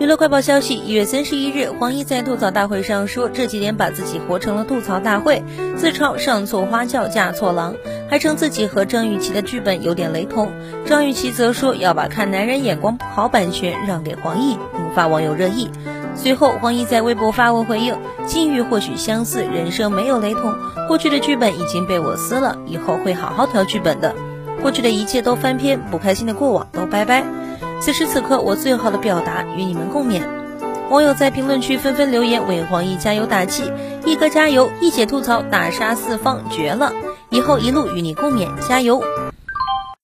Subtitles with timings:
[0.00, 5.42] 娱乐快报消息：一月三十一日，黄奕在吐槽大会上说，这几年把自己活成了吐槽大会，
[5.76, 7.74] 自嘲上错花轿嫁错郎，
[8.08, 10.50] 还称自己和张雨绮的剧本有点雷同。
[10.86, 14.58] 张雨绮则说要把看男人眼光不好版权让给黄奕，引
[14.94, 15.70] 发网友热议。
[16.14, 17.94] 随后，黄奕在微博发文回应：
[18.24, 20.54] 境遇或许相似，人生没有雷同。
[20.88, 24.14] 过去的剧本已经被我撕了，以后会好好调剧本的。
[24.62, 27.22] 过去的一切都翻篇，不开心的过往都拜拜。
[27.80, 30.22] 此时此刻，我最好的表达与你们共勉。
[30.90, 33.72] 网友在评论区纷纷留言为黄奕加油打气，
[34.04, 36.92] 一哥加油，一姐吐槽打杀四方，绝了！
[37.30, 39.02] 以后一路与你共勉，加油！